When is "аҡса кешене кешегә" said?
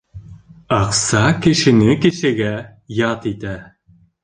0.77-2.51